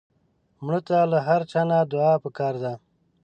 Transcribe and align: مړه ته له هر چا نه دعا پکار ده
مړه 0.65 0.79
ته 0.87 0.97
له 1.11 1.19
هر 1.27 1.41
چا 1.51 1.61
نه 1.69 1.77
دعا 1.93 2.13
پکار 2.23 2.53
ده 2.63 2.73